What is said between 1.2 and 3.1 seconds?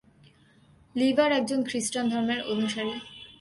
একজন খ্রিষ্টান ধর্মের অনুসারী।